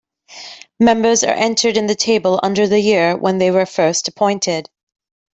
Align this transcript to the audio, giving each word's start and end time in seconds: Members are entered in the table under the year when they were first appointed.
Members 0.79 1.23
are 1.23 1.27
entered 1.31 1.77
in 1.77 1.85
the 1.85 1.93
table 1.93 2.39
under 2.41 2.67
the 2.67 2.79
year 2.79 3.15
when 3.15 3.37
they 3.37 3.51
were 3.51 3.67
first 3.67 4.07
appointed. 4.07 4.67